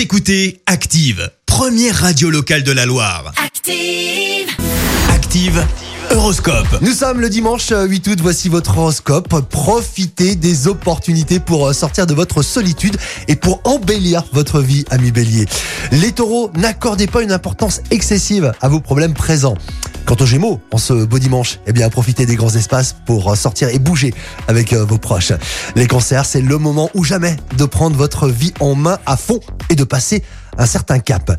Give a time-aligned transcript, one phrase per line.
[0.00, 3.34] Vous écoutez Active, première radio locale de la Loire.
[3.36, 4.48] Active.
[5.10, 5.62] Active,
[6.10, 6.80] Horoscope.
[6.80, 9.28] Nous sommes le dimanche euh, 8 août, voici votre horoscope.
[9.50, 12.96] Profitez des opportunités pour euh, sortir de votre solitude
[13.28, 15.44] et pour embellir votre vie, ami bélier.
[15.92, 19.58] Les taureaux, n'accordez pas une importance excessive à vos problèmes présents.
[20.06, 23.34] Quant aux gémeaux, en ce beau dimanche, eh bien, profitez des grands espaces pour euh,
[23.36, 24.12] sortir et bouger
[24.48, 25.32] avec euh, vos proches.
[25.76, 29.40] Les cancers, c'est le moment ou jamais de prendre votre vie en main à fond
[29.70, 30.22] et de passer
[30.58, 31.32] un certain cap.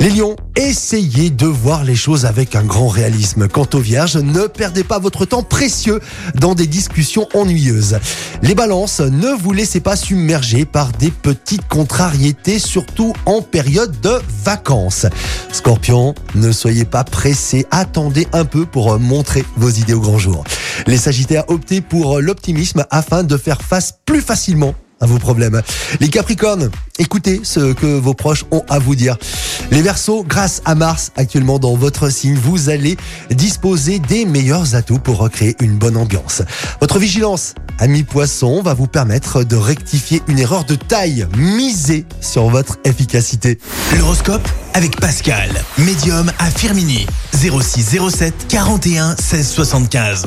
[0.00, 3.48] Les lions, essayez de voir les choses avec un grand réalisme.
[3.48, 6.00] Quant aux vierges, ne perdez pas votre temps précieux
[6.36, 7.98] dans des discussions ennuyeuses.
[8.40, 14.22] Les balances, ne vous laissez pas submerger par des petites contrariétés, surtout en période de
[14.42, 15.04] vacances.
[15.52, 20.44] Scorpion, ne soyez pas pressé, attendez un peu pour montrer vos idées au grand jour.
[20.86, 25.62] Les sagittaires, optez pour l'optimisme afin de faire face plus facilement à vos problèmes.
[26.00, 29.16] Les Capricornes, écoutez ce que vos proches ont à vous dire.
[29.70, 32.96] Les Verseaux, grâce à Mars actuellement dans votre signe, vous allez
[33.30, 36.42] disposer des meilleurs atouts pour recréer une bonne ambiance.
[36.80, 41.26] Votre vigilance, ami poisson, va vous permettre de rectifier une erreur de taille.
[41.36, 43.58] Misez sur votre efficacité.
[43.98, 47.06] L'horoscope avec Pascal, médium à Firmini.
[47.32, 50.26] 06 07 41 16 75.